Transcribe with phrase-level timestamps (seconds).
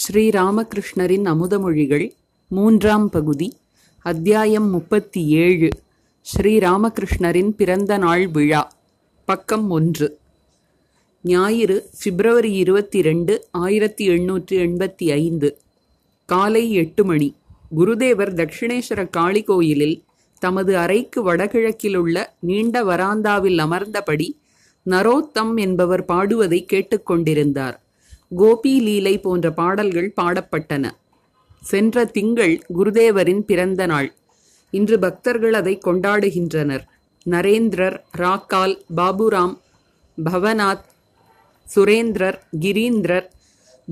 [0.00, 2.10] ஸ்ரீராமகிருஷ்ணரின் அமுதமொழிகள்
[2.48, 3.56] மூன்றாம் பகுதி
[4.02, 5.68] அத்தியாயம் முப்பத்தி ஏழு
[6.26, 8.72] ஸ்ரீராமகிருஷ்ணரின் பிறந்த நாள் விழா
[9.24, 10.18] பக்கம் ஒன்று.
[11.22, 15.58] ஞாயிறு பிப்ரவரி இருபத்தி ரெண்டு ஆயிரத்தி எண்ணூற்றி எண்பத்தி ஐந்து.
[16.26, 17.36] காலை எட்டு மணி.
[17.76, 20.04] குருதேவர் தட்சிணேஸ்வர காளி கோயிலில்
[20.38, 24.30] தமது அறைக்கு வடகிழக்கிலுள்ள நீண்ட வராந்தாவில் அமர்ந்தபடி
[24.86, 27.74] நரோத்தம் என்பவர் பாடுவதை கேட்டுக்கொண்டிருந்தார்.
[28.34, 30.90] கோபி லீலை போன்ற பாடல்கள் பாடப்பட்டன.
[31.60, 34.14] சென்ற திங்கள் குருதேவரின் பிறந்த நாள்.
[34.70, 36.84] இன்று பக்தர்கள் அதை கொண்டாடுகின்றனர்.
[37.30, 39.58] நரேந்திரர் ராக்கால் பாபுராம்
[40.24, 40.84] பவநாத்
[41.74, 43.30] சுரேந்திரர் கிரீந்திரர்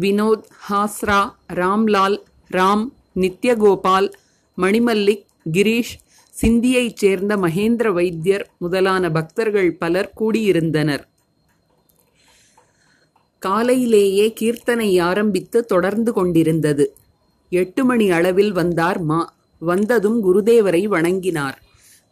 [0.01, 2.19] வினோத் ஹாஸ்ரா ராம்லால்
[2.53, 4.13] ராம் நித்யகோபால்
[4.57, 5.95] மணிமல்லிக் கிரீஷ்
[6.31, 11.08] சிந்தியைச் சேர்ந்த மகேந்திர வைத்தியர் முதலான பக்தர்கள் பலர் கூடியிருந்தனர்.
[13.39, 16.95] காலையிலேயே கீர்த்தனை ஆரம்பித்து தொடர்ந்து கொண்டிருந்தது.
[17.51, 19.35] எட்டு மணி அளவில் வந்தார் மா.
[19.59, 21.57] வந்ததும் குருதேவரை வணங்கினார்.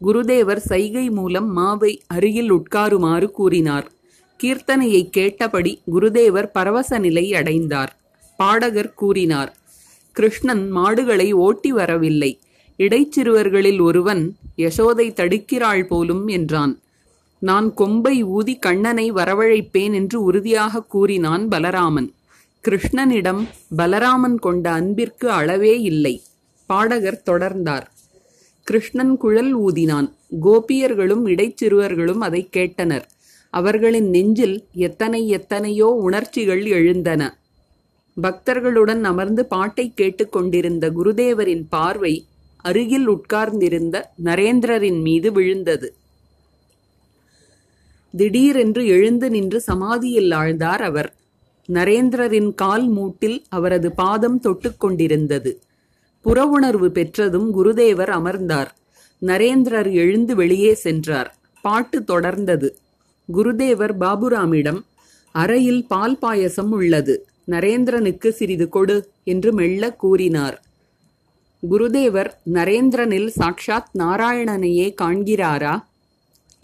[0.01, 3.92] குருதேவர் சைகை மூலம் மாவை அருகில் உட்காருமாறு கூறினார்.
[4.41, 7.97] கீர்த்தனையை கேட்டபடி குருதேவர் பரவச நிலை அடைந்தார்.
[8.36, 9.56] பாடகர் கூறினார்
[10.12, 12.41] கிருஷ்ணன் மாடுகளை ஓட்டி வரவில்லை.
[12.79, 16.81] இடைச்சிறுவர்களில் ஒருவன் யசோதை தடுக்கிறாள் போலும் என்றான்.
[17.39, 22.09] நான் கொம்பை ஊதி கண்ணனை வரவழைப்பேன் என்று உறுதியாக கூறினான் பலராமன்.
[22.69, 23.42] கிருஷ்ணனிடம்
[23.77, 26.23] பலராமன் கொண்ட அன்பிற்கு அளவே இல்லை.
[26.67, 27.87] பாடகர் தொடர்ந்தார்.
[28.62, 30.09] கிருஷ்ணன் குழல் ஊதினான்.
[30.42, 33.03] கோபியர்களும் இடைச்சிறுவர்களும் அதை கேட்டனர்.
[33.51, 37.39] அவர்களின் நெஞ்சில் எத்தனை எத்தனையோ உணர்ச்சிகள் எழுந்தன.
[38.23, 45.97] பக்தர்களுடன் அமர்ந்து பாட்டை கேட்டுக்கொண்டிருந்த குருதேவரின் பார்வை அருகில் உட்கார்ந்திருந்த நரேந்திரரின் மீது விழுந்தது.
[48.17, 51.14] திடீரென்று எழுந்து நின்று சமாதியில் ஆழ்ந்தார் அவர்.
[51.69, 55.56] நரேந்திரரின் கால் மூட்டில் அவரது பாதம் தொட்டுக்கொண்டிருந்தது
[56.25, 58.77] புறவுணர்வு பெற்றதும் குருதேவர் அமர்ந்தார்.
[59.23, 61.36] நரேந்திரர் எழுந்து வெளியே சென்றார்.
[61.63, 62.70] பாட்டு தொடர்ந்தது.
[63.35, 64.80] குருதேவர் பாபுராமிடம்
[65.33, 67.27] அறையில் பால் பாயசம் உள்ளது.
[67.48, 70.62] நரேந்திரனுக்கு சிறிது கொடு என்று மெல்ல கூறினார்.
[71.70, 75.83] குருதேவர் நரேந்திரனில் சாக்ஷாத் நாராயணனையே காண்கிறாரா?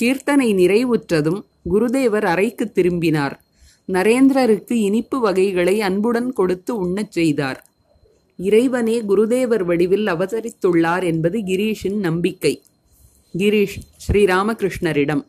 [0.03, 1.41] கீர்த்தனை நிறைவுற்றதும்
[1.71, 3.35] குருதேவர் அறைக்கு திரும்பினார்.
[3.93, 7.67] நரேந்திரருக்கு இனிப்பு வகைகளை அன்புடன் கொடுத்து உண்ணச் செய்தார்.
[8.37, 12.63] இறைவனே குருதேவர் வடிவில் அவதரித்துள்ளார் என்பது கிரீஷின் நம்பிக்கை.
[13.39, 15.23] கிரீஷ் ஸ்ரீராமகிருஷ்ணரிடம்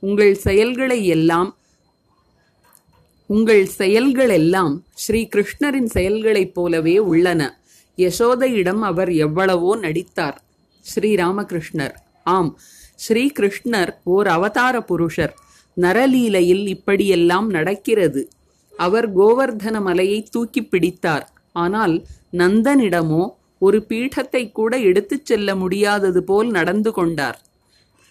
[0.00, 1.56] உங்கள் செயல்களை எல்லாம்
[3.26, 7.60] உங்கள் செயல்களெல்லாம் ஸ்ரீ கிருஷ்ணரின் செயல்களைப் போலவே உள்ளன.
[7.96, 10.42] யசோதையிடம் அவர் எவ்வளவோ நடித்தார்.
[10.94, 12.58] ஸ்ரீராமகிருஷ்ணர் ஆம்
[13.04, 15.34] ஸ்ரீ கிருஷ்ணர் ஓர் அவதார புருஷர்.
[15.76, 18.22] நரலீலையில் இப்படியெல்லாம் நடக்கிறது.
[18.76, 21.26] அவர் கோவர்தன மலையை தூக்கி பிடித்தார்.
[21.52, 21.94] ஆனால்
[22.32, 23.22] நந்தனிடமோ
[23.58, 27.38] ஒரு பீഠத்தை கூட எடுத்துச் செல்ல முடியாதது போல் நடந்து கொண்டார்.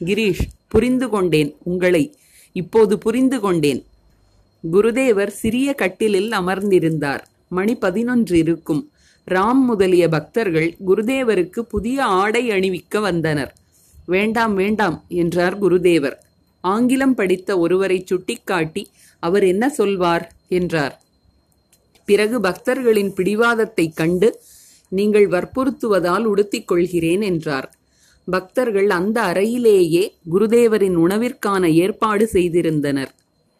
[0.01, 2.03] கிரீஷ் புரிந்து கொண்டேன் உங்களை.
[2.55, 3.81] இப்போது புரிந்து கொண்டேன்.
[4.71, 7.23] குருதேவர் சிறிய கட்டிலில் அமர்ந்திருந்தார்.
[7.49, 8.83] மணி பதினொன்று இருக்கும்.
[9.27, 13.53] ராம் முதலிய பக்தர்கள் குருதேவருக்கு புதிய ஆடை அணிவிக்க வந்தனர்.
[14.07, 16.17] வேண்டாம் வேண்டாம் என்றார் குருதேவர்.
[16.61, 18.87] ஆங்கிலம் படித்த ஒருவரை சுட்டிக்காட்டி
[19.19, 21.01] அவர் என்ன சொல்வார் என்றார்.
[22.05, 24.39] பிறகு பக்தர்களின் பிடிவாதத்தைக் கண்டு
[24.89, 27.75] நீங்கள் வற்புறுத்துவதால் உடுத்திக் கொள்கிறேன் என்றார்.
[28.25, 33.11] பக்தர்கள் அந்த அறையிலேயே குருதேவரின் உணவிற்கான ஏற்பாடு செய்திருந்தனர்.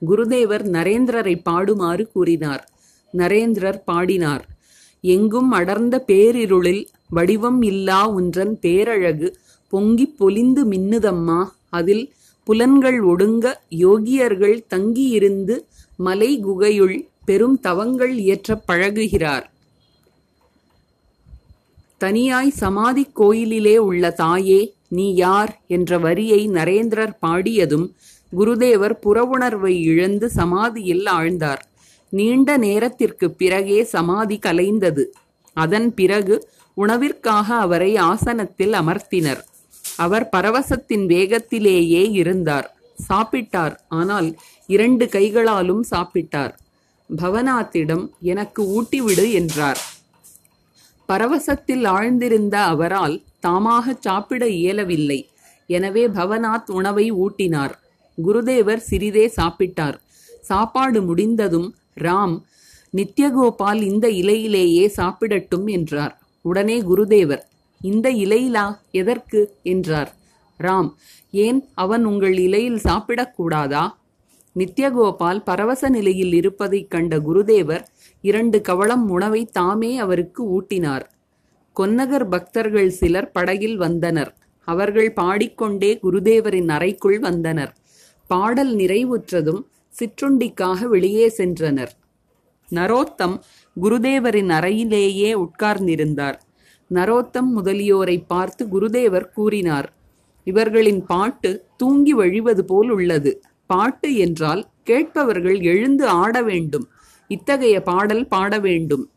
[0.10, 2.70] குருதேவர் நரேந்திரரை பாடுமாறு கூறினார்.
[3.18, 4.48] நரேந்திரர் பாடினார்.
[5.02, 9.38] எங்கும் அடர்ந்த பேரிருளில் வடிவம் இல்லா உன்றன் பேரழகு
[9.72, 11.50] பொங்கிப் பொலிந்து மின்னுதம்மா.
[11.70, 12.14] அதில்
[12.44, 19.44] புலன்கள் ஒடுங்க யோகியர்கள் தங்கியிருந்து மலை குகையுள் பெரும் தவங்கள் இயற்றப் பழகுகிறார்.
[21.98, 25.62] தனியாய் சமாதி கோயிலிலே உள்ள தாயே நீ யார்?
[25.68, 27.94] என்ற வரியை நரேந்திரர் பாடியதும்
[28.40, 31.62] குருதேவர் புறவுணர்வை இழந்து சமாதியில் ஆழ்ந்தார்.
[32.10, 35.06] நீண்ட நேரத்திற்குப் பிறகே சமாதி கலைந்தது.
[35.54, 39.44] அதன் பிறகு உணவிற்காக அவரை ஆசனத்தில் அமர்த்தினர்.
[39.98, 42.68] அவர் பரவசத்தின் வேகத்திலேயே இருந்தார்.
[43.10, 43.76] சாப்பிட்டார்.
[43.88, 44.30] ஆனால்
[44.68, 46.54] இரண்டு கைகளாலும் சாப்பிட்டார்.
[47.10, 49.80] பவனாத்திடம் எனக்கு ஊட்டிவிடு என்றார்.
[51.10, 53.16] பரவசத்தில் ஆழ்ந்திருந்த அவரால்
[53.48, 55.20] தாமாக சாப்பிட இயலவில்லை.
[55.70, 57.74] எனவே பவனாத் உணவை ஊட்டினார்.
[58.18, 59.98] குருதேவர் சிறிதே சாப்பிட்டார்.
[60.42, 61.70] சாப்பாடு முடிந்ததும்
[62.00, 62.36] ராம்
[62.94, 66.14] நித்யகோபால் இந்த இலையிலேயே சாப்பிடட்டும் என்றார்.
[66.42, 67.44] உடனே குருதேவர்
[67.82, 69.56] இந்த இலையிலா எதற்கு?
[69.64, 70.16] என்றார்.
[70.60, 70.94] ராம்
[71.32, 73.90] ஏன் அவன் உங்கள் இலையில் சாப்பிடக்கூடாதா?
[74.56, 77.84] நித்யகோபால் பரவச நிலையில் இருப்பதைக் கண்ட குருதேவர்
[78.22, 81.06] இரண்டு கவளம் உணவை தாமே அவருக்கு ஊட்டினார்.
[81.80, 84.36] கொன்னகர் பக்தர்கள் சிலர் படகில் வந்தனர்.
[84.64, 87.76] அவர்கள் பாடிக்கொண்டே குருதேவரின் அறைக்குள் வந்தனர்.
[88.28, 89.62] பாடல் நிறைவுற்றதும்
[90.00, 91.90] சிற்றுண்டிக்காக வெளியே சென்றனர்.
[92.72, 93.40] நரோத்தம்
[93.82, 96.40] குருதேவரின் அறையிலேயே உட்கார்ந்திருந்தார்.
[96.94, 99.94] நரோத்தம் முதலியோரை பார்த்து குருதேவர் கூறினார்
[100.44, 103.44] இவர்களின் பாட்டு தூங்கி வழிவது போல் உள்ளது.
[103.66, 106.88] பாட்டு என்றால் கேட்பவர்கள் எழுந்து ஆட வேண்டும்.
[107.28, 109.10] இத்தகைய பாடல் பாட வேண்டும்.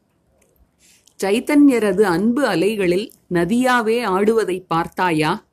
[1.24, 5.44] சைத்தன்யரது அன்பு அலைகளில் நதியாவே ஆடுவதை பார்த்தாயா?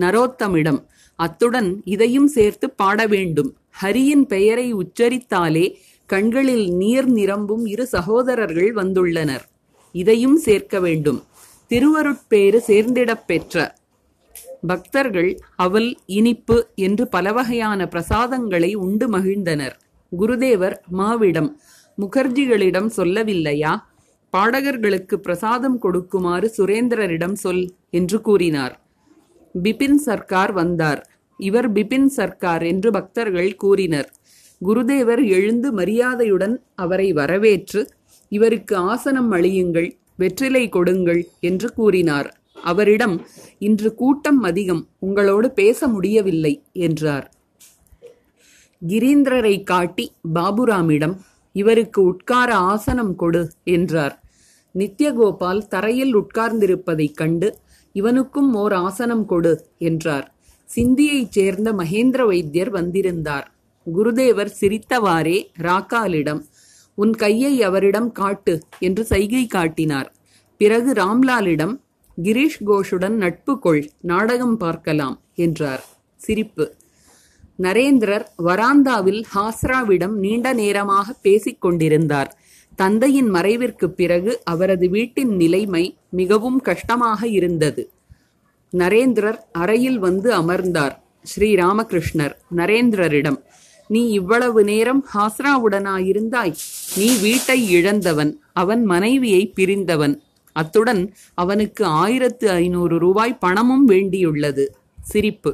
[0.00, 0.80] நரோத்தமிடம்
[1.16, 3.56] அத்துடன் இதையும் சேர்த்து பாட வேண்டும்.
[3.82, 5.74] ஹரியின் பெயரை உச்சரித்தாலே
[6.06, 9.44] கண்களில் நீர் நிரம்பும் இரு சகோதரர்கள் வந்துள்ளனர்.
[9.92, 11.22] இதையும் சேர்க்க வேண்டும்.
[11.72, 13.74] திருவருட்பேறு சேர்ந்திடப் பெற்ற
[14.66, 19.72] பக்தர்கள் அவல் இனிப்பு என்று பலவகையான பிரசாதங்களை உண்டு மகிழ்ந்தனர்.
[20.18, 21.48] குருதேவர் மாவிடம்
[21.98, 23.76] முகர்ஜிகளிடம் சொல்லவில்லையா?
[24.30, 28.80] பாடகர்களுக்கு பிரசாதம் கொடுக்குமாறு சுரேந்திரரிடம் சொல் என்று கூறினார்.
[29.62, 31.10] பிபின் சர்க்கார் வந்தார்.
[31.36, 34.12] இவர் பிபின் சர்க்கார் என்று பக்தர்கள் கூறினர்.
[34.64, 37.88] குருதேவர் எழுந்து மரியாதையுடன் அவரை வரவேற்று
[38.28, 39.90] இவருக்கு ஆசனம் அழியுங்கள்
[40.22, 42.28] வெற்றிலை கொடுங்கள் என்று கூறினார்.
[42.62, 43.16] அவரிடம்
[43.58, 46.54] இன்று கூட்டம் அதிகம் உங்களோடு பேச முடியவில்லை
[46.86, 47.26] என்றார்.
[48.82, 51.16] கிரீந்திரரை காட்டி பாபுராமிடம்
[51.54, 53.42] இவருக்கு உட்கார ஆசனம் கொடு
[53.74, 54.14] என்றார்.
[54.74, 57.48] நித்யகோபால் தரையில் உட்கார்ந்திருப்பதைக் கண்டு
[57.94, 60.26] இவனுக்கும் ஓர் ஆசனம் கொடு என்றார்.
[60.70, 63.46] சிந்தியைச் சேர்ந்த மகேந்திர வைத்தியர் வந்திருந்தார்.
[63.86, 66.40] குருதேவர் சிரித்தவாறே ராக்காலிடம்
[66.94, 70.14] உன் கையை அவரிடம் காட்டு என்று சைகை காட்டினார்.
[70.56, 71.80] பிறகு ராம்லாலிடம்
[72.22, 75.84] கிரீஷ் கோஷுடன் நட்பு கொள் நாடகம் பார்க்கலாம் என்றார்.
[76.16, 76.74] சிரிப்பு.
[77.58, 82.38] நரேந்திரர் வராந்தாவில் ஹாஸ்ராவிடம் நீண்ட நேரமாக பேசிக் கொண்டிருந்தார்.
[82.76, 87.90] தந்தையின் மறைவிற்குப் பிறகு அவரது வீட்டின் நிலைமை மிகவும் கஷ்டமாக இருந்தது.
[88.72, 91.02] நரேந்திரர் அறையில் வந்து அமர்ந்தார்.
[91.22, 93.42] ஸ்ரீ ராமகிருஷ்ணர் நரேந்திரரிடம்
[93.92, 96.54] நீ இவ்வளவு நேரம் ஹாஸ்ராவுடனாயிருந்தாய்.
[96.96, 100.14] நீ வீட்டை இழந்தவன் அவன் மனைவியை பிரிந்தவன்.
[100.56, 101.02] அத்துடன்
[101.34, 104.64] அவனுக்கு ஆயிரத்து ஐநூறு ரூபாய் பணமும் வேண்டியுள்ளது.
[105.02, 105.52] சிரிப்பு.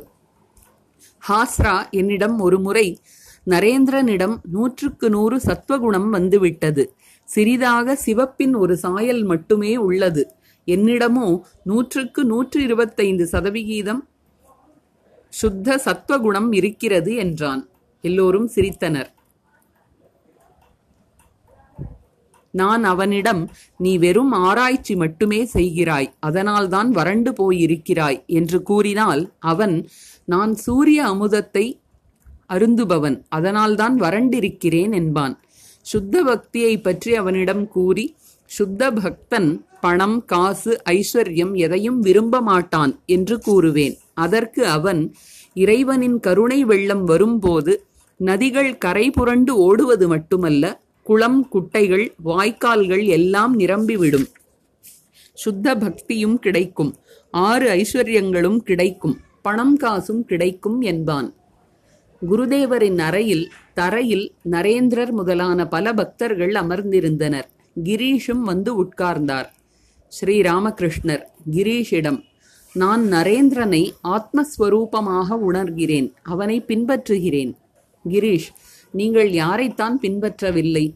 [1.28, 2.86] ஹாஸ்ரா என்னிடம் ஒரு முறை
[3.46, 6.84] நரேந்திரனிடம் நூற்றுக்கு நூறு சத்வகுணம் வந்துவிட்டது.
[7.28, 10.22] சிறிதாக சிவப்பின் ஒரு சாயல் மட்டுமே உள்ளது.
[10.66, 11.26] என்னிடமோ
[11.64, 14.02] நூற்றுக்கு நூற்று இருபத்தைந்து சதவிகிதம்
[15.32, 17.62] சுத்த சத்வகுணம் இருக்கிறது என்றான்.
[18.04, 19.10] எல்லோரும் சிரித்தனர்.
[22.54, 23.40] நான் அவனிடம்
[23.76, 29.76] நீ வெறும் ஆராய்ச்சி மட்டுமே செய்கிறாய் அதனால்தான் வறண்டு போயிருக்கிறாய் என்று கூறினால் அவன்
[30.24, 31.64] நான் சூரிய அமுதத்தை
[32.48, 35.34] அருந்துபவன் அதனால்தான் வறண்டிருக்கிறேன் என்பான்.
[35.86, 38.06] சுத்த பக்தியை பற்றி அவனிடம் கூறி
[38.50, 43.96] சுத்த பக்தன் பணம் காசு ஐஸ்வர்யம் எதையும் விரும்ப மாட்டான் என்று கூறுவேன்.
[44.14, 45.02] அதற்கு அவன்
[45.54, 47.72] இறைவனின் கருணை வெள்ளம் வரும்போது
[48.24, 54.26] நதிகள் கரை புரண்டு ஓடுவது மட்டுமல்ல குளம் குட்டைகள் வாய்க்கால்கள் எல்லாம் நிரம்பிவிடும்.
[55.34, 56.96] சுத்த பக்தியும் கிடைக்கும்.
[57.30, 59.20] ஆறு ஐஸ்வர்யங்களும் கிடைக்கும்.
[59.42, 61.34] பணம் காசும் கிடைக்கும் என்பான்.
[62.30, 67.48] குருதேவரின் அறையில் தரையில் நரேந்திரர் முதலான பல பக்தர்கள் அமர்ந்திருந்தனர்.
[67.84, 69.46] கிரீஷும் வந்து உட்கார்ந்தார்.
[70.08, 72.22] ஸ்ரீ ராமகிருஷ்ணர் கிரீஷிடம்
[72.72, 76.12] நான் நரேந்திரனை ஆத்மஸ்வரூபமாக உணர்கிறேன்.
[76.22, 77.52] அவனை பின்பற்றுகிறேன்.
[78.04, 78.54] கிரீஷ்
[78.90, 80.92] நீங்கள் யாரைத்தான் பின்பற்றவில்லை?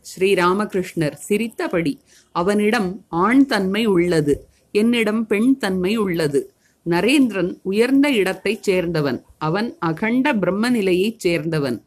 [0.00, 2.00] ஸ்ரீராமகிருஷ்ணர் சிரித்தபடி
[2.32, 6.50] அவனிடம் ஆண் தன்மை உள்ளது என்னிடம் பெண் தன்மை உள்ளது.
[6.88, 11.82] நரேந்திரன் உயர்ந்த இடத்தைச் சேர்ந்தவன் அவன் அகண்ட பிரம்ம நிலையைச் சேர்ந்தவன்.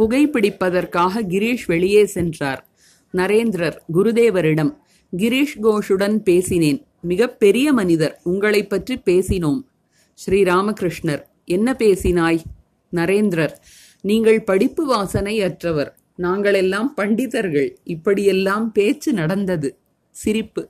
[0.00, 2.68] புகைப்பிடிப்பதற்காக கிரீஷ் வெளியே சென்றார்.
[3.12, 4.76] நரேந்திரர் குருதேவரிடம்
[5.16, 9.60] கிரீஷ் கோஷுடன் பேசினேன் மிக பெரிய மனிதர் உங்களைப் பற்றி பேசினோம்.
[10.26, 12.38] ஸ்ரீராமகிருஷ்ணர் என்ன பேசினாய்?
[12.96, 13.54] நரேந்திரர்
[14.00, 17.76] நீங்கள் படிப்பு வாசனை அற்றவர் நாங்களெல்லாம் பண்டிதர்கள்.
[17.84, 19.78] இப்படியெல்லாம் பேச்சு நடந்தது.
[20.10, 20.68] சிரிப்பு.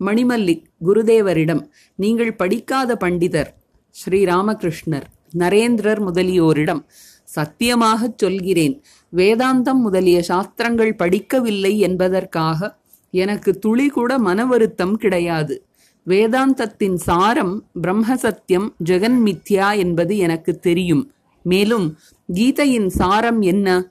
[0.00, 3.46] மணிமல்லிக் குருதேவரிடம் நீங்கள் படிக்காத பண்டிதர்.
[3.90, 5.06] ஸ்ரீ ராமகிருஷ்ணர்.
[5.38, 6.84] நரேந்திரர் முதலியோரிடம்
[7.24, 8.82] சத்தியமாகச் சொல்கிறேன்.
[9.16, 12.80] வேதாந்தம் முதலிய சாஸ்திரங்கள் படிக்கவில்லை என்பதற்காக
[13.10, 15.66] எனக்கு துளி கூட மன வருத்தம் கிடையாது.
[16.06, 21.12] வேதாந்தத்தின் சாரம் பிரம்ம சத்தியம் ஜெகன் மித்யா என்பது எனக்கு தெரியும்.
[21.42, 21.96] மேலும்
[22.34, 23.90] கீதையின் சாரம் என்ன?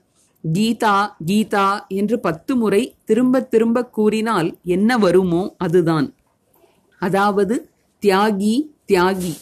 [0.52, 6.14] கீதா கீதா என்று பத்து முறை திரும்ப திரும்ப கூறினால் என்ன வருமோ அதுதான்.
[6.98, 7.70] அதாவது
[8.02, 8.54] தியாகி
[8.88, 9.34] தியாகி.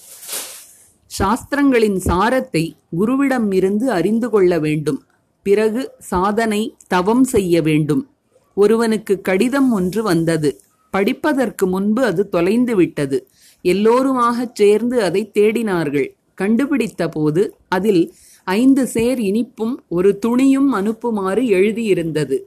[1.19, 5.02] சாஸ்திரங்களின் சாரத்தை குருவிடம் இருந்து அறிந்து கொள்ள வேண்டும்.
[5.43, 8.09] பிறகு சாதனை தவம் செய்ய வேண்டும்.
[8.55, 10.61] ஒருவனுக்கு கடிதம் ஒன்று வந்தது.
[10.90, 13.29] படிப்பதற்கு முன்பு அது தொலைந்து விட்டது.
[13.62, 16.09] எல்லோருமாகச் சேர்ந்து அதை தேடினார்கள்.
[16.41, 22.39] கண்டுபிடித்த போது அதில் ஐந்து சேர் இனிப்பும் ஒரு துணியும் அனுப்புமாறு எழுதியிருந்தது.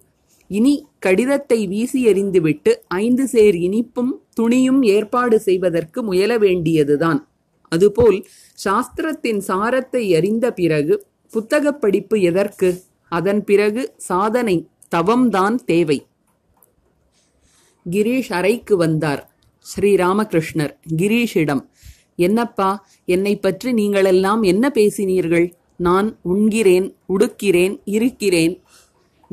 [0.47, 7.31] இனி கடிதத்தை வீசி எறிந்துவிட்டு ஐந்து சேர் இனிப்பும் துணியும் ஏற்பாடு செய்வதற்கு முயல வேண்டியதுதான்.
[7.69, 8.25] அதுபோல்
[8.65, 12.81] சாஸ்திரத்தின் சாரத்தை அறிந்த பிறகு புத்தகப் படிப்பு எதற்கு?
[13.09, 16.05] அதன் பிறகு சாதனை தவம்தான் தேவை.
[17.91, 19.31] கிரீஷ் அறைக்கு வந்தார்.
[19.65, 21.61] ஸ்ரீராமகிருஷ்ணர் கிரீஷிடம்
[22.15, 25.51] என்னப்பா என்னை பற்றி நீங்களெல்லாம் என்ன பேசினீர்கள்?
[25.75, 28.61] நான் உண்கிறேன் உடுக்கிறேன் இருக்கிறேன்.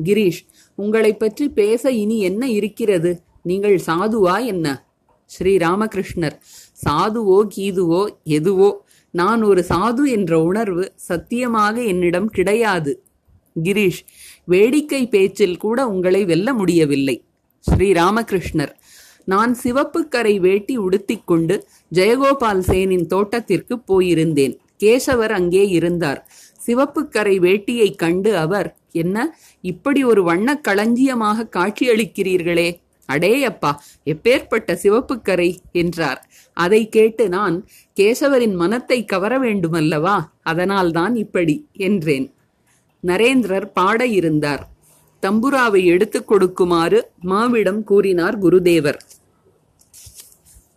[0.03, 3.21] கிரீஷ் உங்களைப் பற்றி பேச இனி என்ன இருக்கிறது?
[3.41, 4.85] நீங்கள் சாதுவா என்ன?
[5.39, 6.39] ஸ்ரீராமகிருஷ்ணர்
[6.85, 8.85] சாதுவோ கீதுவோ எதுவோ?
[9.11, 13.03] நான் ஒரு சாது என்ற உணர்வு சத்தியமாக என்னிடம் கிடையாது.
[13.63, 14.05] கிரீஷ்
[14.45, 17.23] வேடிக்கை பேச்சில் கூட உங்களை வெல்ல முடியவில்லை.
[17.71, 18.71] ஸ்ரீராமகிருஷ்ணர்
[19.25, 21.63] நான் சிவப்புக்கரை வேட்டி உடுத்திக்கொண்டு
[21.93, 24.57] ஜெயகோபால் சேனின் தோட்டத்திற்கு போயிருந்தேன்.
[24.83, 26.29] கேசவர் அங்கே இருந்தார்.
[26.67, 29.37] சிவப்புக்கரை வேட்டியைக் கண்டு அவர் என்ன?
[29.61, 32.79] இப்படி ஒரு வண்ணக் களஞ்சியமாக காட்சியளிக்கிறீர்களே.
[33.11, 33.75] அடேயப்பா
[34.05, 36.29] எப்பேற்பட்ட சிவப்புக்கரை என்றார்.
[36.53, 37.67] அதை கேட்டு நான்
[37.99, 40.23] கேசவரின் மனத்தை கவர வேண்டுமல்லவா?
[40.41, 42.33] அதனால்தான் இப்படி என்றேன்.
[43.07, 44.70] நரேந்திரர் பாட இருந்தார்.
[45.27, 48.97] தம்புராவை எடுத்துக் கொடுக்குமாறு மாவிடம் கூறினார் குருதேவர்.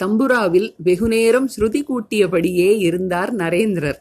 [0.04, 3.94] தம்புராவில் வெகுநேரம் ஸ்ருதி கூட்டியபடியே இருந்தார் நரேந்திரர்.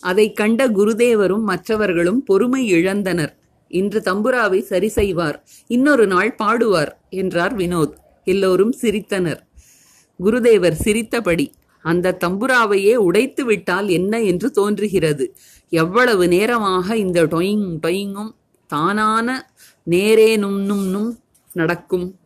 [0.00, 3.36] அதைக் கண்ட குருதேவரும் மற்றவர்களும் பொறுமை இழந்தனர்.
[3.68, 7.92] இன்று தம்புராவை சரி செய்வார் இன்னொரு நாள் பாடுவார் என்றார் வினோத்.
[8.24, 9.40] எல்லோரும் சிரித்தனர்.
[10.24, 11.52] குருதேவர் சிரித்தபடி
[11.82, 15.36] அந்த தம்புராவையே உடைத்து விட்டால் என்ன என்று தோன்றுகிறது.
[15.68, 18.30] எவ்வளவு நேரமாக இந்த டொயிங் டொயிங்கும்
[18.66, 19.53] தானான
[19.84, 21.18] நேரே நும் நும் நும்
[21.52, 22.18] நடக்கும்.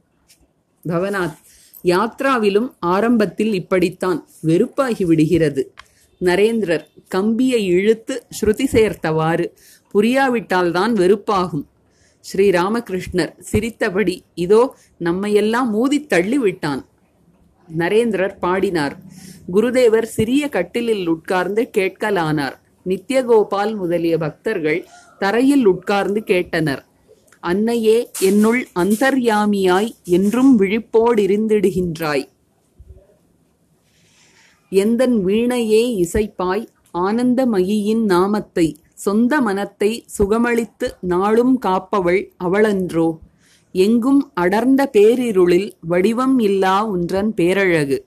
[0.88, 1.38] பவனாத்
[1.82, 5.74] யாத்ராவிலும் ஆரம்பத்தில் இப்படித்தான் வெறுப்பாகி விடுகிறது.
[6.20, 9.46] நரேந்திரர் கம்பியை இழுத்து ஸ்ருதி சேர்த்தவாறு
[9.94, 11.66] புரியாவிட்டால்தான் வெறுப்பாகும்.
[12.32, 16.82] ஸ்ரீராமகிருஷ்ணர் சிரித்தபடி இதோ நம்மையெல்லாம் ஊதித் தள்ளிவிட்டான்.
[17.78, 18.96] நரேந்திரர் பாடினார்
[19.52, 22.56] குருதேவர் சிறிய கட்டிலில் உட்கார்ந்து கேட்கலானார்.
[22.86, 24.86] நித்யகோபால் முதலிய பக்தர்கள்
[25.18, 26.86] தரையில் உட்கார்ந்து கேட்டனர்.
[27.40, 32.28] அன்னையே என்னுள் அந்தர்யாமியாய் என்றும் விழிப்போடிருந்திடுகின்றாய்.
[34.70, 36.66] எந்தன் வீணையே இசைப்பாய்
[36.98, 43.18] ஆனந்தமயியின் நாமத்தை சொந்த மனத்தை சுகமளித்து நாளும் காப்பவள் அவளன்றோ?
[43.72, 47.98] எங்கும் அடர்ந்த பேரிருளில் வடிவம் இல்லா உன்றன் பேரழகு.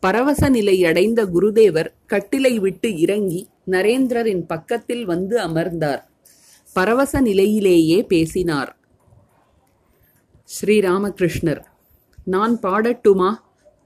[0.00, 6.13] பரவச நிலை அடைந்த குருதேவர் கட்டிலை விட்டு இறங்கி நரேந்திரரின் பக்கத்தில் வந்து அமர்ந்தார்.
[6.74, 8.78] பரவச நிலையிலேயே பேசினார்.
[10.44, 11.60] ஸ்ரீராமகிருஷ்ணர்
[12.24, 13.34] நான் பாடட்டுமா?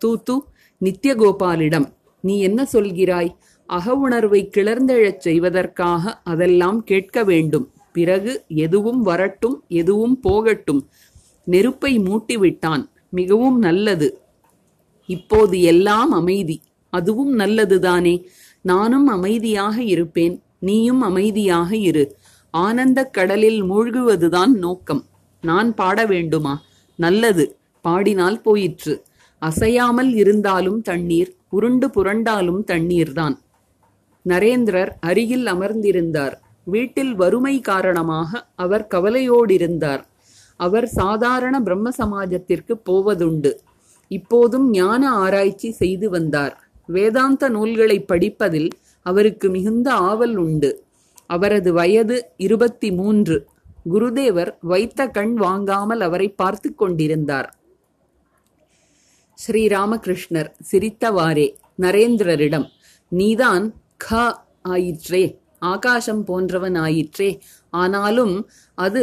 [0.04, 0.38] தூத்து
[0.84, 3.36] நித்யகோபாலிடம் நீ என்ன சொல்கிறாய்?
[3.66, 7.72] அக உணர்வை கிளர்ந்தெழச் செய்வதற்காக அதெல்லாம் கேட்க வேண்டும்.
[7.92, 10.88] பிறகு எதுவும் வரட்டும் எதுவும் போகட்டும்.
[11.44, 14.20] நெருப்பை மூட்டிவிட்டான் மிகவும் நல்லது.
[15.06, 16.62] இப்போது எல்லாம் அமைதி.
[16.90, 18.24] அதுவும் நல்லதுதானே?
[18.60, 22.17] நானும் அமைதியாக இருப்பேன் நீயும் அமைதியாக இரு.
[22.50, 25.04] ஆனந்தக் கடலில் மூழ்குவதுதான் நோக்கம்.
[25.42, 26.62] நான் பாட வேண்டுமா?
[26.96, 27.56] நல்லது.
[27.82, 29.02] பாடினால் போயிற்று.
[29.38, 33.38] அசையாமல் இருந்தாலும் தண்ணீர் உருண்டு புரண்டாலும் தண்ணீர்தான்.
[34.28, 36.32] நரேந்திரர் அருகில் அமர்ந்திருந்தார்.
[36.64, 40.04] வீட்டில் வறுமை காரணமாக அவர் கவலையோடிருந்தார்.
[40.56, 43.52] அவர் சாதாரண பிரம்ம சமாஜத்திற்கு போவதுண்டு.
[44.08, 46.68] இப்போதும் ஞான ஆராய்ச்சி செய்து வந்தார்.
[46.86, 48.68] வேதாந்த நூல்களை படிப்பதில்
[49.02, 50.84] அவருக்கு மிகுந்த ஆவல் உண்டு.
[51.30, 53.36] அவரது வயது இருபத்தி மூன்று
[53.92, 57.48] குருதேவர் வைத்த கண் வாங்காமல் அவரை பார்த்து கொண்டிருந்தார்.
[59.38, 61.46] ஸ்ரீராமகிருஷ்ணர் சிரித்தவாறே
[61.78, 62.66] நரேந்திரரிடம்
[63.12, 63.66] நீதான்
[63.96, 64.08] க
[64.62, 65.24] ஆயிற்றே
[65.72, 67.30] ஆகாசம் போன்றவன் ஆயிற்றே
[67.70, 68.34] ஆனாலும்
[68.74, 69.02] அது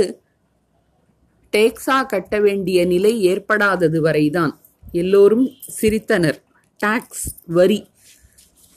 [1.54, 4.54] டேக்ஸா கட்ட வேண்டிய நிலை ஏற்படாதது வரைதான்.
[4.92, 5.46] எல்லோரும்
[5.78, 6.40] சிரித்தனர்.
[6.80, 7.80] டாக்ஸ் வரி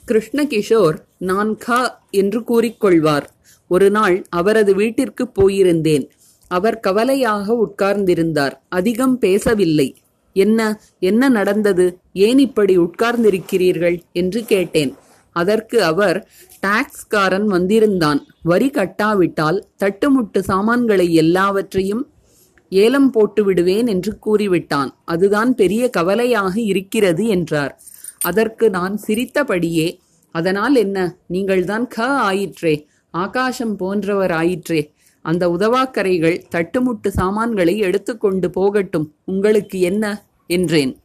[0.07, 1.77] கிருஷ்ணகிஷோர் நான் க
[2.11, 3.27] என்று கூறிக்கொள்வார்.
[3.69, 6.09] ஒரு நாள் அவரது வீட்டிற்கு போயிருந்தேன்.
[6.47, 8.51] அவர் கவலையாக உட்கார்ந்திருந்தார்.
[8.69, 9.95] அதிகம் பேசவில்லை.
[10.33, 11.99] என்ன என்ன நடந்தது?
[12.13, 13.99] ஏன் இப்படி உட்கார்ந்திருக்கிறீர்கள்?
[14.11, 14.95] என்று கேட்டேன்.
[15.31, 16.29] அதற்கு அவர்
[16.67, 18.25] டாக்ஸ்காரன் வந்திருந்தான்.
[18.43, 22.07] வரி கட்டாவிட்டால் தட்டுமுட்டு சாமான்களை எல்லாவற்றையும்
[22.69, 24.89] ஏலம் போட்டு விடுவேன் என்று கூறிவிட்டான்.
[25.05, 27.81] அதுதான் பெரிய கவலையாக இருக்கிறது என்றார்.
[28.21, 29.99] அதற்கு நான் சிரித்தபடியே
[30.31, 31.17] அதனால் என்ன?
[31.27, 32.87] நீங்கள்தான் க ஆயிற்றே.
[33.11, 40.25] ஆகாசம் போன்றவர் ஆயிற்றே அந்த உதவாக்கரைகள் தட்டுமுட்டு சாமான்களை எடுத்துக்கொண்டு போகட்டும் உங்களுக்கு என்ன?
[40.47, 41.01] என்றேன்.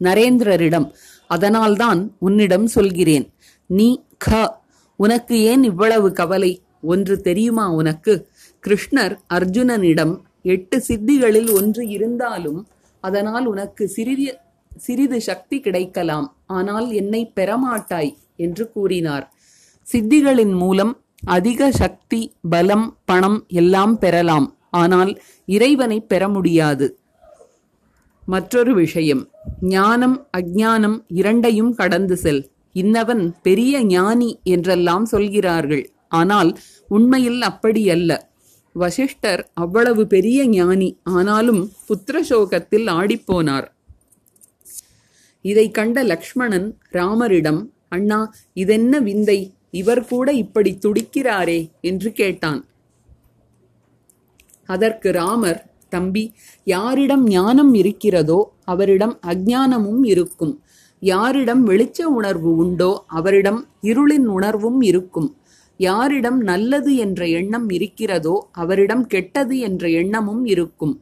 [0.00, 0.92] நரேந்திரரிடம்
[1.26, 3.32] அதனால்தான் உன்னிடம் சொல்கிறேன்.
[3.66, 4.60] நீ க.
[4.96, 6.62] உனக்கு ஏன் இவ்வளவு கவலை?
[6.82, 8.28] ஒன்று தெரியுமா உனக்கு?
[8.66, 12.66] கிருஷ்ணர் அர்ஜுனனிடம் எட்டு சித்திகளில் ஒன்று இருந்தாலும்
[13.00, 14.40] அதனால் உனக்கு சிறிய
[14.76, 16.36] சிறிது சக்தி கிடைக்கலாம்.
[16.46, 19.32] ஆனால் என்னை பெறமாட்டாய் என்று கூறினார்.
[19.86, 20.92] சித்திகளின் மூலம்
[21.26, 22.20] அதிக சக்தி
[22.50, 24.46] பலம் பணம் எல்லாம் பெறலாம்.
[24.70, 25.12] ஆனால்
[25.48, 26.86] இறைவனை பெற முடியாது.
[28.26, 29.22] மற்றொரு விஷயம்
[29.60, 32.42] ஞானம் அஞ்ஞானம் இரண்டையும் கடந்து செல்.
[32.74, 35.84] இன்னவன் பெரிய ஞானி என்றெல்லாம் சொல்கிறார்கள்.
[36.08, 36.50] ஆனால்
[36.88, 38.10] உண்மையில் அப்படி அல்ல.
[38.74, 43.66] வசிஷ்டர் அவ்வளவு பெரிய ஞானி ஆனாலும் புத்திரசோகத்தில் ஆடிப்போனார்.
[45.44, 48.20] இதை கண்ட லக்ஷ்மணன் ராமரிடம் அண்ணா
[48.52, 49.40] இதென்ன விந்தை?
[49.72, 51.60] இவர் கூட இப்படி துடிக்கிறாரே
[51.90, 52.60] என்று கேட்டான்.
[54.68, 56.24] அதற்கு ராமர் தம்பி
[56.64, 60.52] யாரிடம் ஞானம் இருக்கிறதோ அவரிடம் அஞ்ஞானமும் இருக்கும்.
[61.02, 65.30] யாரிடம் வெளிச்ச உணர்வு உண்டோ அவரிடம் இருளின் உணர்வும் இருக்கும்.
[65.80, 70.94] யாரிடம் நல்லது என்ற எண்ணம் இருக்கிறதோ அவரிடம் கெட்டது என்ற எண்ணமும் இருக்கும்.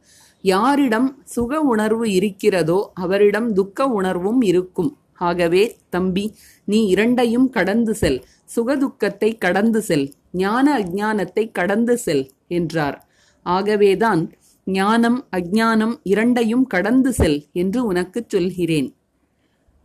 [0.43, 4.91] யாரிடம் சுக உணர்வு இருக்கிறதோ அவரிடம் துக்க உணர்வும் இருக்கும்.
[5.29, 6.25] ஆகவே தம்பி
[6.67, 8.19] நீ இரண்டையும் கடந்து செல்.
[8.55, 13.07] சுகதுக்கத்தை கடந்து செல் ஞான அஜானத்தை கடந்து செல் என்றார்.
[13.43, 14.31] ஆகவேதான்
[14.65, 18.95] ஞானம் அஜானம் இரண்டையும் கடந்து செல் என்று உனக்குச் சொல்கிறேன்.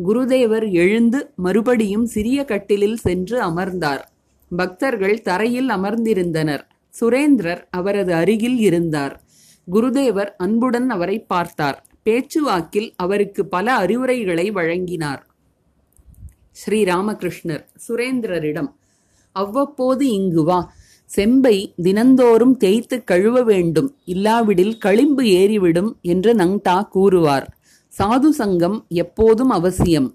[0.08, 4.08] குருதேவர் எழுந்து மறுபடியும் சிறிய கட்டிலில் சென்று அமர்ந்தார்.
[4.56, 6.64] பக்தர்கள் தரையில் அமர்ந்திருந்தனர்.
[7.00, 9.14] சுரேந்திரர் அவரது அருகில் இருந்தார்.
[9.72, 11.86] குருதேவர் அன்புடன் அவரை பார்த்தார்.
[12.02, 15.22] பேச்சுவாக்கில் அவருக்கு பல அறிவுரைகளை வழங்கினார்.
[16.60, 18.70] ஸ்ரீ ராமகிருஷ்ணர் சுரேந்திரரிடம்
[19.36, 20.58] அவ்வப்போது இங்கு வா.
[21.10, 23.88] செம்பை தினந்தோறும் தேய்த்து கழுவ வேண்டும்.
[24.04, 27.46] இல்லாவிடில் களிம்பு ஏறிவிடும் என்று நங்டா கூறுவார்.
[27.98, 30.08] சாது சங்கம் எப்போதும் அவசியம்.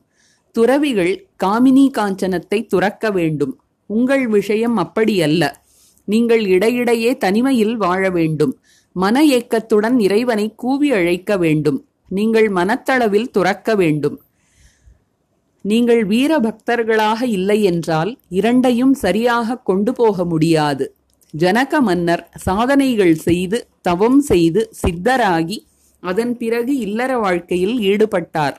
[0.55, 1.13] துறவிகள்
[1.43, 3.53] காமினி காஞ்சனத்தை துறக்க வேண்டும்.
[3.89, 5.43] உங்கள் விஷயம் அப்படியல்ல.
[6.07, 8.53] நீங்கள் இடையிடையே தனிமையில் வாழ வேண்டும்.
[8.95, 11.79] மன ஏக்கத்துடன் இறைவனை கூவி அழைக்க வேண்டும்.
[12.09, 14.17] நீங்கள் மனத்தளவில் துறக்க வேண்டும்.
[15.61, 20.95] நீங்கள் வீர பக்தர்களாக இல்லை என்றால் இரண்டையும் சரியாக கொண்டு போக முடியாது.
[21.37, 25.57] ஜனக மன்னர் சாதனைகள் செய்து தவம் செய்து சித்தராகி
[26.03, 28.55] அதன் பிறகு இல்லற வாழ்க்கையில் ஈடுபட்டார்.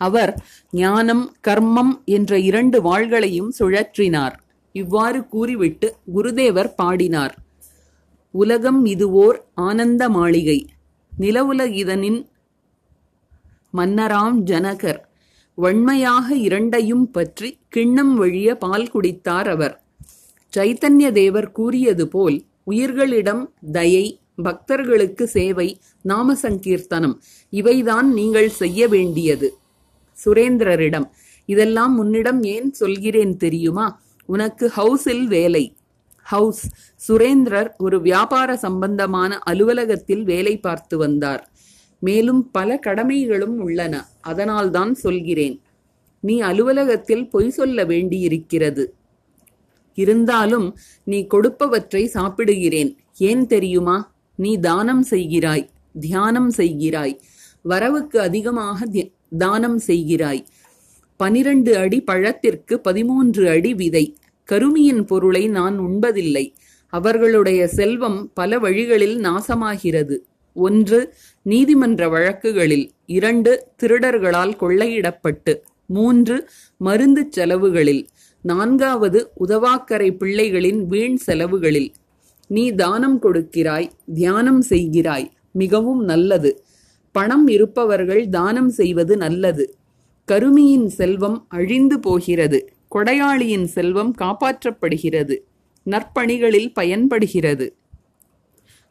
[0.00, 0.32] அவர்
[0.70, 4.32] ஞானம் கர்மம் என்ற இரண்டு வாள்களையும் சுழற்றினார்.
[4.72, 7.34] இவ்வாறு கூறிவிட்டு குருதேவர் பாடினார்.
[8.30, 10.66] உலகம் இதுவோர் ஆனந்த மாளிகை.
[11.18, 12.20] நிலவுலகிதனின்
[13.74, 15.00] மன்னராம் ஜனகர்.
[15.58, 19.80] வன்மையாக இரண்டையும் பற்றி கிண்ணம் வழிய பால் குடித்தார் அவர்.
[20.56, 27.16] சைத்தன்ய தேவர் கூறியது போல் உயிர்களிடம் தயை பக்தர்களுக்கு சேவை நாம சங்கீர்த்தனம்
[27.52, 29.58] இவைதான் நீங்கள் செய்ய வேண்டியது.
[30.24, 31.06] சுரேந்திரரிடம்
[31.46, 34.00] இதெல்லாம் உன்னிடம் ஏன் சொல்கிறேன் தெரியுமா?
[34.26, 35.76] உனக்கு ஹவுஸில் வேலை.
[36.22, 36.62] ஹவுஸ்
[37.08, 41.42] சுரேந்திரர் ஒரு வியாபார சம்பந்தமான அலுவலகத்தில் வேலை பார்த்து வந்தார்.
[42.06, 43.94] மேலும் பல கடமைகளும் உள்ளன.
[44.20, 45.56] அதனால்தான் சொல்கிறேன்
[46.20, 48.84] நீ அலுவலகத்தில் பொய் சொல்ல வேண்டியிருக்கிறது.
[49.98, 50.66] இருந்தாலும்
[51.04, 52.90] நீ கொடுப்பவற்றை சாப்பிடுகிறேன்.
[53.28, 53.96] ஏன் தெரியுமா?
[54.36, 55.66] நீ தானம் செய்கிறாய்
[56.00, 57.14] தியானம் செய்கிறாய்
[57.62, 58.86] வரவுக்கு அதிகமாக
[59.38, 60.42] தானம் செய்கிறாய்.
[61.20, 64.04] பனிரண்டு அடி பழத்திற்கு பதிமூன்று அடி விதை.
[64.48, 66.46] கருமியின் பொருளை நான் உண்பதில்லை.
[66.92, 70.16] அவர்களுடைய செல்வம் பல வழிகளில் நாசமாகிறது.
[70.54, 75.54] ஒன்று நீதிமன்ற வழக்குகளில் இரண்டு திருடர்களால் கொள்ளையிடப்பட்டு
[75.86, 78.06] மூன்று மருந்து செலவுகளில்
[78.42, 81.90] நான்காவது உதவாக்கரை பிள்ளைகளின் வீண் செலவுகளில்.
[82.48, 86.62] நீ தானம் கொடுக்கிறாய் தியானம் செய்கிறாய் மிகவும் நல்லது.
[87.12, 89.74] பணம் இருப்பவர்கள் தானம் செய்வது நல்லது.
[90.28, 95.36] கருமியின் செல்வம் அழிந்து போகிறது கொடையாளியின் செல்வம் காப்பாற்றப்படுகிறது
[95.86, 97.76] நற்பணிகளில் பயன்படுகிறது.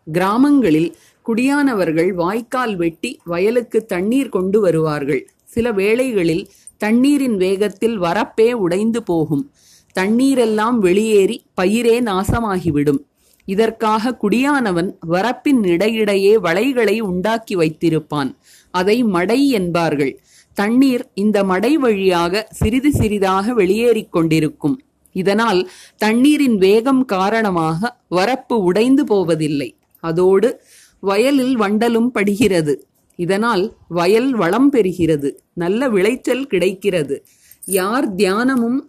[0.08, 0.95] கிராமங்களில்
[1.26, 5.30] குடியானவர்கள் வாய்க்கால் வெட்டி வயலுக்கு தண்ணீர் கொண்டு வருவார்கள்.
[5.44, 9.52] சில வேளைகளில் தண்ணீரின் வேகத்தில் வரப்பே உடைந்து போகும்.
[10.00, 13.02] தண்ணீரெல்லாம் வெளியேறி பயிரே நாசமாகிவிடும்.
[13.46, 18.36] இதற்காக குடியானவன் வரப்பின் இடையிடையே வளைகளை உண்டாக்கி வைத்திருப்பான்.
[18.72, 20.22] அதை மடை என்பார்கள்.
[20.54, 24.82] தண்ணீர் இந்த மடை வழியாக சிறிது சிறிதாக வெளியேறிக் கொண்டிருக்கும்.
[25.12, 29.76] இதனால் தண்ணீரின் வேகம் காரணமாக வரப்பு உடைந்து போவதில்லை.
[30.00, 30.62] அதோடு
[31.04, 32.74] வயலில் வண்டலும் படுகிறது.
[33.20, 35.30] இதனால் வயல் வளம் பெறுகிறது.
[35.54, 37.18] நல்ல விளைச்சல் கிடைக்கிறது.
[37.66, 38.80] யார் தியானமும்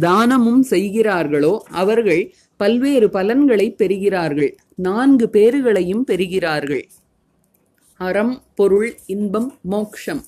[0.00, 2.22] தானமும் செய்கிறார்களோ அவர்கள்
[2.56, 4.52] பல்வேறு பலன்களை பெறுகிறார்கள்.
[4.74, 6.84] நான்கு பேறுகளையும் பெறுகிறார்கள்.
[8.00, 10.22] அறம் பொருள் இன்பம் மோக்ஷம்.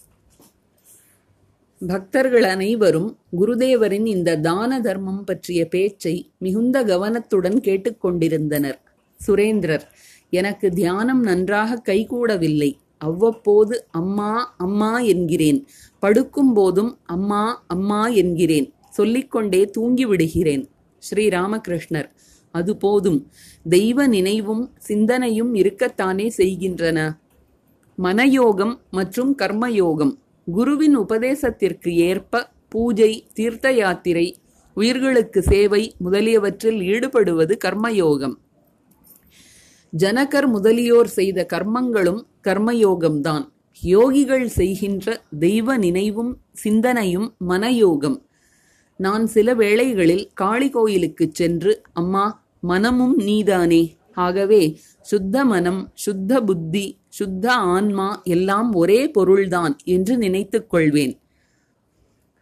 [1.86, 3.10] பக்தர்கள் அனைவரும்
[3.40, 8.80] குருதேவரின் இந்த தான தர்மம் பற்றிய பேச்சை மிகுந்த கவனத்துடன் கேட்டுக்கொண்டிருந்தனர்.
[9.26, 9.86] சுரேந்திரர்
[10.30, 12.72] எனக்கு தியானம் நன்றாக கைகூடவில்லை.
[12.98, 15.66] அவ்வப்போது அம்மா அம்மா என்கிறேன்.
[15.98, 18.72] படுக்கும் போதும் அம்மா அம்மா என்கிறேன்.
[18.90, 20.66] சொல்லிக்கொண்டே தூங்கிவிடுகிறேன்.
[20.98, 22.08] ஸ்ரீ ராமகிருஷ்ணர்
[22.52, 23.30] அது போதும்.
[23.68, 27.18] தெய்வ நினைவும் சிந்தனையும் இருக்கத்தானே செய்கின்றன.
[28.02, 30.12] மனயோகம் மற்றும் கர்மயோகம்.
[30.52, 34.36] குருவின் உபதேசத்திற்கு ஏற்ப பூஜை தீர்த்த யாத்திரை
[34.74, 38.34] உயிர்களுக்கு சேவை முதலியவற்றில் ஈடுபடுவது கர்மயோகம்.
[39.96, 43.48] ஜனகர் முதலியோர் செய்த கர்மங்களும் கர்மயோகம்தான்.
[43.82, 48.22] யோகிகள் செய்கின்ற தெய்வ நினைவும் சிந்தனையும் மனயோகம்.
[48.96, 53.96] நான் சில வேளைகளில் காளி கோயிலுக்குச் சென்று அம்மா மனமும் நீதானே.
[54.14, 61.18] ஆகவே சுத்த மனம் சுத்த புத்தி சுத்த ஆன்மா எல்லாம் ஒரே பொருள்தான் என்று நினைத்துக் கொள்வேன்.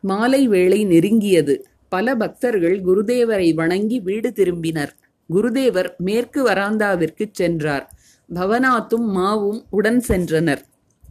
[0.00, 1.62] மாலை வேளை நெருங்கியது.
[1.88, 4.92] பல பக்தர்கள் குருதேவரை வணங்கி வீடு திரும்பினர்.
[5.32, 7.92] குருதேவர் மேற்கு வராந்தாவிற்கு சென்றார்.
[8.34, 10.62] பவனாத்தும் மாவும் உடன் சென்றனர்.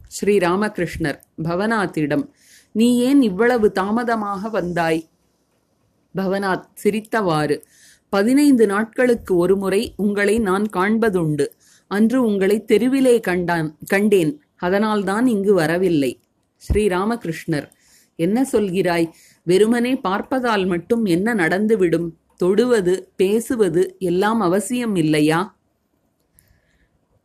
[0.08, 2.28] ஸ்ரீ ராமகிருஷ்ணர் பவனாத்திடம்
[2.72, 5.08] நீ ஏன் இவ்வளவு தாமதமாக வந்தாய்?
[6.16, 7.62] பவனாத் சிரித்தவாறு
[8.08, 11.46] பதினைந்து நாட்களுக்கு ஒருமுறை உங்களை நான் காண்பதுண்டு.
[11.86, 14.42] அன்று உங்களை தெருவிலே கண்டான் கண்டேன்.
[14.56, 16.20] அதனால்தான் இங்கு வரவில்லை.
[16.56, 17.68] ஸ்ரீ ராமகிருஷ்ணர்
[18.16, 19.10] என்ன சொல்கிறாய்?
[19.42, 22.08] வெறுமனே பார்ப்பதால் மட்டும் என்ன நடந்துவிடும்?
[22.38, 25.56] தொடுவது பேசுவது எல்லாம் அவசியம் இல்லையா?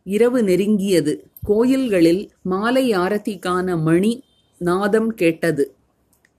[0.03, 1.13] இரவு நெருங்கியது.
[1.43, 4.23] கோயில்களில் மாலை ஆரத்திக்கான மணி
[4.59, 5.75] நாதம் கேட்டது.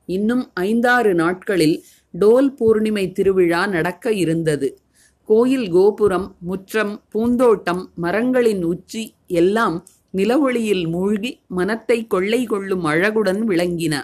[0.07, 1.85] இன்னும் ஐந்தாறு நாட்களில்
[2.21, 4.79] டோல் பூர்ணிமை திருவிழா நடக்க இருந்தது.
[5.25, 14.03] கோயில் கோபுரம் முற்றம் பூந்தோட்டம் மரங்களின் உச்சி எல்லாம் நிலவொளியில் மூழ்கி மனத்தை கொள்ளை கொள்ளும் அழகுடன் விளங்கின.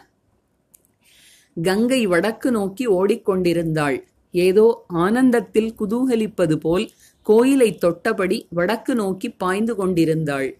[1.62, 3.98] கங்கை வடக்கு நோக்கி ஓடிக்கொண்டிருந்தாள்.
[4.30, 6.90] ஏதோ ஆனந்தத்தில் குதூகலிப்பது போல்
[7.22, 10.58] கோயிலை தொட்டபடி வடக்கு நோக்கி பாய்ந்து கொண்டிருந்தாள்.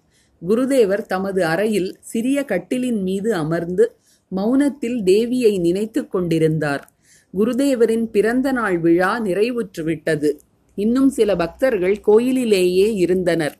[0.49, 3.97] குருதேவர் தமது அறையில் சிறிய கட்டிலின் மீது அமர்ந்து
[4.37, 6.93] மௌனத்தில் தேவியை நினைத்துக் கொண்டிருந்தார்.
[7.39, 10.33] குருதேவரின் பிறந்த நாள் விழா நிறைவுற்றுவிட்டது
[10.75, 13.59] இன்னும் சில பக்தர்கள் கோயிலிலேயே இருந்தனர்.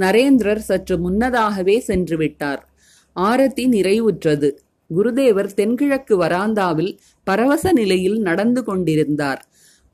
[0.00, 2.68] நரேந்திரர் சற்று முன்னதாகவே சென்று விட்டார்.
[3.16, 4.50] ஆரத்தி நிறைவுற்றது.
[4.96, 6.98] குருதேவர் தென்கிழக்கு வராந்தாவில்
[7.30, 9.40] பரவச நிலையில் நடந்து கொண்டிருந்தார்.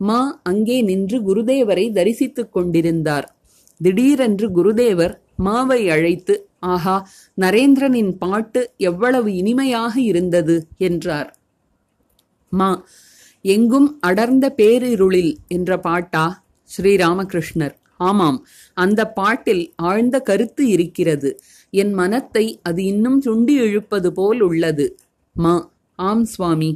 [0.01, 3.27] மா அங்கே நின்று குருதேவரை தரிசித்துக் கொண்டிருந்தார்.
[3.81, 6.35] திடீரென்று குருதேவர் மாவை அழைத்து
[6.73, 6.95] ஆஹா
[7.41, 10.57] நரேந்திரனின் பாட்டு எவ்வளவு இனிமையாக இருந்தது
[10.89, 11.29] என்றார்.
[12.53, 12.71] மா
[13.45, 16.25] எங்கும் அடர்ந்த பேரிருளில் என்ற பாட்டா?
[16.71, 17.75] ஸ்ரீராமகிருஷ்ணர்
[18.09, 18.39] ஆமாம்
[18.85, 21.31] அந்த பாட்டில் ஆழ்ந்த கருத்து இருக்கிறது.
[21.83, 24.87] என் மனத்தை அது இன்னும் சுண்டி இழுப்பது போல் உள்ளது.
[25.37, 25.55] மா
[25.99, 26.71] ஆம் சுவாமி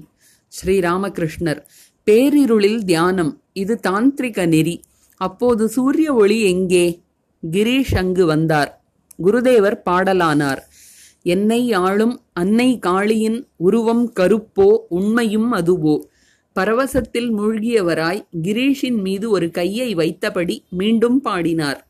[0.53, 1.61] ஸ்ரீராமகிருஷ்ணர்.
[2.07, 4.81] பேரிருளில் தியானம் இது தாந்திரிக நெறி.
[5.17, 7.03] அப்போது சூரிய ஒளி எங்கே?
[7.51, 8.83] கிரீஷ் அங்கு வந்தார்.
[9.23, 10.59] குருதேவர் பாடலானார்.
[11.23, 15.97] என்னை ஆளும் அன்னை காளியின் உருவம் கருப்போ உண்மையும் அதுவோ.
[16.53, 21.87] பரவசத்தில் மூழ்கியவராய் கிரீஷின் மீது ஒரு கையை வைத்தபடி மீண்டும் பாடினார்.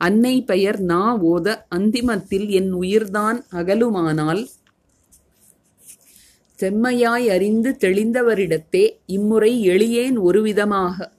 [0.00, 4.42] அன்னை பெயர் நா ஓத அந்திமத்தில் என் உயிர்தான் அகலுமானால்
[6.62, 11.12] செம்மையாய் அறிந்து தெளிந்தவரிடத்தே இம்முறை எளியேன் ஒருவிதமாக.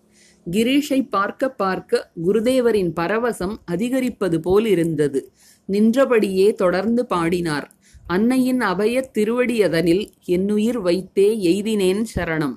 [0.51, 5.31] கிரீஷை பார்க்க பார்க்க குருதேவரின் பரவசம் அதிகரிப்பது போல் இருந்தது
[5.65, 7.71] நின்றபடியே தொடர்ந்து பாடினார்.
[8.07, 12.55] அன்னையின் அபயத் திருவடியதனில் என்னுயிர் வைத்தே எய்தினேன் சரணம்.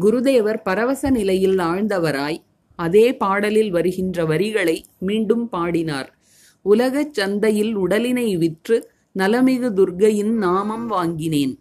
[0.00, 2.36] குருதேவர் பரவச நிலையில் ஆழ்ந்தவராய்
[2.76, 6.18] அதே பாடலில் வருகின்ற வரிகளை மீண்டும் பாடினார்.
[6.62, 11.58] உலகச் சந்தையில் உடலினை விற்று நலமிகு துர்க்கையின் நாமம் வாங்கினேன்.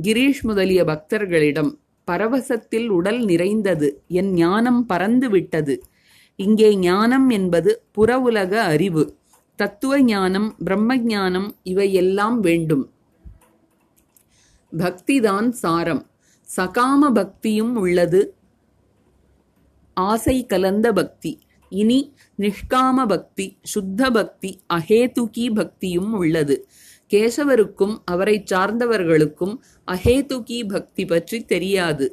[0.00, 1.78] கிரீஷ் முதலிய பக்தர்களிடம்
[2.10, 5.82] பரவசத்தில் உடல் நிறைந்தது என் ஞானம் பறந்து விட்டது.
[6.36, 9.16] இங்கே ஞானம் என்பது புற உலக அறிவு.
[9.56, 12.90] தத்துவ ஞானம் பிரம்ம ஞானம் இவையெல்லாம் வேண்டும்.
[14.78, 16.10] பக்திதான் சாரம்.
[16.56, 18.34] சகாம பக்தியும் உள்ளது.
[19.94, 21.38] ஆசை கலந்த பக்தி.
[21.68, 26.68] இனி நிஷ்காம பக்தி சுத்த பக்தி அஹேதுகி பக்தியும் உள்ளது.
[27.12, 29.54] கேசவருக்கும் அவரை சார்ந்தவர்களுக்கும்
[29.88, 32.06] அஹேதுகி பக்தி பற்றி தெரியாது.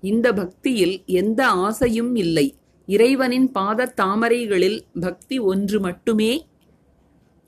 [0.00, 2.46] இந்த பக்தியில் எந்த ஆசையும் இல்லை.
[2.86, 6.32] இறைவனின் பாத தாமரைகளில் பக்தி ஒன்று மட்டுமே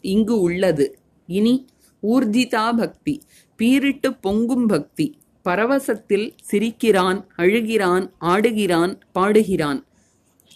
[0.01, 0.99] இங்கு உள்ளது.
[1.27, 1.67] இனி
[2.03, 3.15] ஊர்ஜிதா பக்தி
[3.59, 5.07] பீரிட்டு பொங்கும் பக்தி
[5.45, 9.81] பரவசத்தில் சிரிக்கிறான் அழுகிறான் ஆடுகிறான் பாடுகிறான்.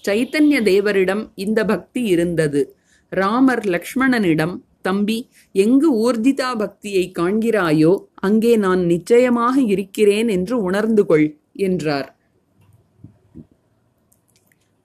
[0.05, 2.77] சைத்தன்ய தேவரிடம் இந்த பக்தி இருந்தது.
[3.13, 12.19] ராமர் லக்ஷ்மணனிடம் தம்பி எங்கு ஊர்திதா பக்தியை காண்கிறாயோ அங்கே நான் நிச்சயமாக இருக்கிறேன் என்று உணர்ந்து கொள் என்றார்.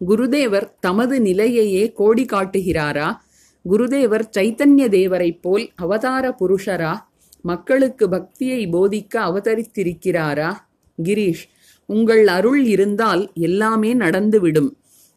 [0.08, 3.18] குருதேவர் தமது நிலையையே கோடி காட்டுகிறாரா?
[3.70, 6.94] குருதேவர் சைத்தன்ய தேவரைப் போல் அவதார புருஷரா?
[7.42, 10.52] மக்களுக்கு பக்தியை போதிக்க அவதரித்திருக்கிறாரா?
[11.04, 11.46] கிரீஷ்
[11.86, 14.72] உங்கள் அருள் இருந்தால் எல்லாமே நடந்துவிடும்.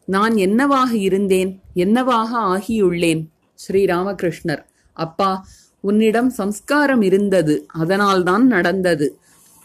[0.05, 1.61] நான் என்னவாக இருந்தேன்?
[1.73, 3.21] என்னவாக ஆகியுள்ளேன்?
[3.67, 4.63] ஸ்ரீராமகிருஷ்ணர்.
[4.93, 5.47] அப்பா
[5.81, 9.19] உன்னிடம் சம்ஸ்காரம் இருந்தது அதனால்தான் நடந்தது.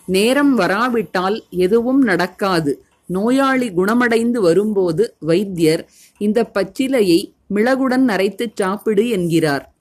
[0.07, 2.85] நேரம் வராவிட்டால் எதுவும் நடக்காது.
[3.07, 7.21] நோயாளி குணமடைந்து வரும்போது வைத்தியர் இந்த பச்சிலையை
[7.55, 9.75] மிளகுடன் அரைத்துச் சாப்பிடு என்கிறார்.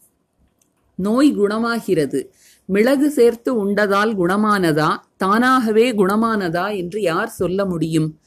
[0.95, 2.19] நோய் குணமாகிறது.
[2.65, 8.19] மிளகு சேர்த்து உண்டதால் குணமானதா தானாகவே குணமானதா என்று யார் சொல்ல முடியும்?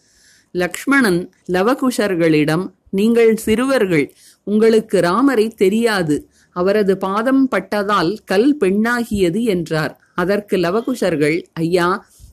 [0.51, 4.15] லக்ஷ்மணன் லவகுஷர்களிடம் நீங்கள் சிறுவர்கள்
[4.47, 6.17] உங்களுக்கு ராமரை தெரியாது.
[6.57, 9.95] அவரது பாதம் பட்டதால் கல் பெண்ணாகியது என்றார்.
[10.15, 11.89] அதற்கு லவகுஷர்கள் ஐயா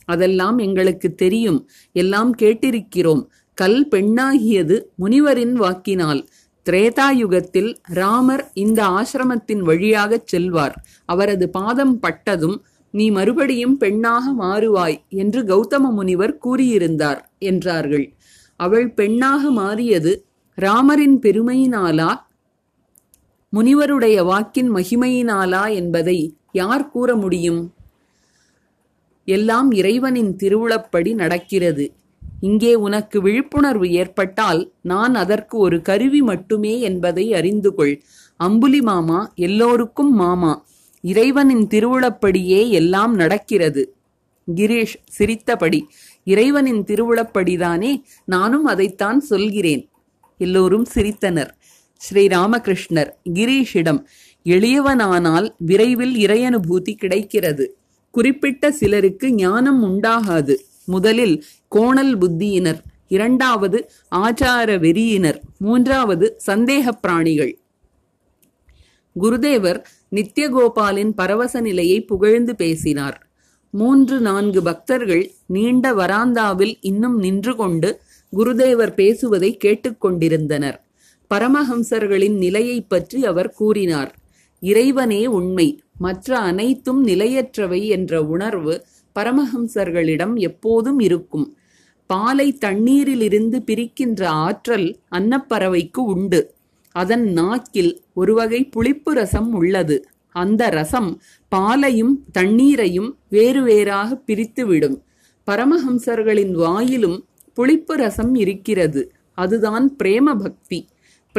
[0.05, 1.59] அதெல்லாம் எங்களுக்கு தெரியும்.
[1.91, 3.23] எல்லாம் கேட்டிருக்கிறோம்.
[3.57, 6.21] கல் பெண்ணாகியது முனிவரின் வாக்கினால்.
[6.65, 10.75] திரேதாயுகத்தில் ராமர் இந்த ஆசிரமத்தின் வழியாகச் செல்வார்.
[11.05, 12.57] அவரது பாதம் பட்டதும்
[12.93, 18.05] நீ மறுபடியும் பெண்ணாக மாறுவாய் என்று கௌதம முனிவர் கூறியிருந்தார் என்றார்கள்.
[18.59, 20.11] அவள் பெண்ணாக மாறியது
[20.61, 22.15] ராமரின் பெருமையினாலா?
[23.53, 27.73] முனிவருடைய வாக்கின் மகிமையினாலா என்பதை யார் கூற முடியும்?
[29.25, 31.93] எல்லாம் இறைவனின் திருவுளப்படி நடக்கிறது.
[32.41, 38.03] இங்கே உனக்கு விழிப்புணர்வு ஏற்பட்டால் நான் அதற்கு ஒரு கருவி மட்டுமே என்பதை அறிந்து கொள்.
[38.37, 40.65] அம்புலி மாமா எல்லோருக்கும் மாமா.
[41.01, 43.95] இறைவனின் திருவுளப்படியே எல்லாம் நடக்கிறது.
[44.55, 45.87] கிரீஷ் சிரித்தபடி
[46.23, 48.01] இறைவனின் திருவுளப்படிதானே?
[48.25, 49.87] நானும் அதைத்தான் சொல்கிறேன்.
[50.37, 51.51] எல்லோரும் சிரித்தனர்.
[52.01, 54.03] ஸ்ரீராமகிருஷ்ணர் கிரீஷிடம்
[54.45, 57.77] எளியவனானால் விரைவில் இறையனுபூதி கிடைக்கிறது.
[58.11, 60.55] குறிப்பிட்ட சிலருக்கு ஞானம் உண்டாகாது.
[60.85, 67.57] முதலில் கோணல் புத்தியினர் இரண்டாவது ஆச்சார வெறியினர் மூன்றாவது சந்தேக பிராணிகள்
[69.21, 69.79] குருதேவர்
[70.15, 73.27] நித்யகோபாலின் பரவச நிலையை புகழ்ந்து பேசினார்.
[73.69, 78.01] மூன்று நான்கு பக்தர்கள் நீண்ட வராந்தாவில் இன்னும் நின்று கொண்டு
[78.35, 80.77] குருதேவர் பேசுவதை கேட்டுக்கொண்டிருந்தனர்.
[81.33, 84.17] பரமஹம்சர்களின் நிலையைப் பற்றி அவர் கூறினார்.
[84.59, 88.85] இறைவனே உண்மை மற்ற அனைத்தும் நிலையற்றவை என்ற உணர்வு
[89.19, 91.57] பரமஹம்சர்களிடம் எப்போதும் இருக்கும்.
[92.07, 96.53] பாலை தண்ணீரிலிருந்து பிரிக்கின்ற ஆற்றல் அன்னப்பறவைக்கு உண்டு.
[96.91, 100.07] அதன் நாக்கில் ஒருவகை புளிப்பு ரசம் உள்ளது.
[100.29, 105.01] அந்த ரசம் பாலையும் தண்ணீரையும் வேறு வேறாக பிரித்துவிடும்.
[105.51, 109.11] பரமஹம்சர்களின் வாயிலும் புளிப்பு ரசம் இருக்கிறது.
[109.33, 110.87] அதுதான் பிரேம பக்தி.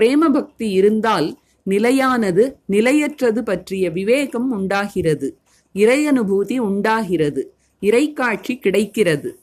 [0.01, 5.39] பிரேம பக்தி இருந்தால் நிலையானது நிலையற்றது பற்றிய விவேகம் உண்டாகிறது.
[5.75, 7.55] இறையனுபூதி உண்டாகிறது.
[7.81, 9.39] இறைக்காட்சி கிடைக்கிறது.